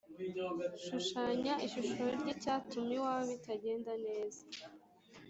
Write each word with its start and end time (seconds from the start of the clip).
Shushanya 0.85 1.53
ishusho 1.65 2.03
ry’ 2.17 2.25
icyatumaga 2.33 2.93
iwawe 2.97 3.23
bitagenda 3.31 3.91
neza 4.05 4.41